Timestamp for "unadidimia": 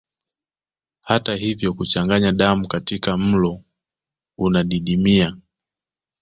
4.37-5.37